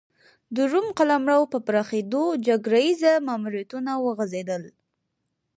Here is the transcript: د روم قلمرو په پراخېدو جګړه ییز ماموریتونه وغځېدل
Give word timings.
د 0.55 0.57
روم 0.71 0.87
قلمرو 0.97 1.39
په 1.53 1.57
پراخېدو 1.67 2.23
جګړه 2.47 2.79
ییز 2.85 3.01
ماموریتونه 3.27 3.91
وغځېدل 4.05 4.63